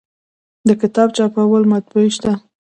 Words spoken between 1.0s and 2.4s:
چاپولو مطبعې شته